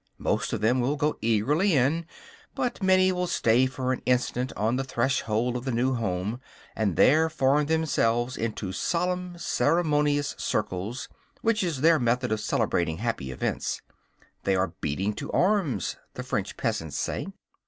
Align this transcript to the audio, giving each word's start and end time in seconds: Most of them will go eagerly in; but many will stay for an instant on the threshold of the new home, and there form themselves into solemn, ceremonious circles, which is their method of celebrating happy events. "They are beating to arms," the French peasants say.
Most 0.17 0.51
of 0.51 0.61
them 0.61 0.79
will 0.79 0.95
go 0.95 1.15
eagerly 1.21 1.73
in; 1.75 2.07
but 2.55 2.81
many 2.81 3.11
will 3.11 3.27
stay 3.27 3.67
for 3.67 3.93
an 3.93 4.01
instant 4.07 4.51
on 4.57 4.75
the 4.75 4.83
threshold 4.83 5.55
of 5.55 5.63
the 5.63 5.71
new 5.71 5.93
home, 5.93 6.41
and 6.75 6.95
there 6.95 7.29
form 7.29 7.67
themselves 7.67 8.35
into 8.35 8.71
solemn, 8.71 9.37
ceremonious 9.37 10.33
circles, 10.39 11.07
which 11.43 11.63
is 11.63 11.81
their 11.81 11.99
method 11.99 12.31
of 12.31 12.39
celebrating 12.41 12.97
happy 12.97 13.29
events. 13.31 13.79
"They 14.43 14.55
are 14.55 14.73
beating 14.81 15.13
to 15.17 15.31
arms," 15.33 15.97
the 16.15 16.23
French 16.23 16.57
peasants 16.57 16.97
say. 16.97 17.27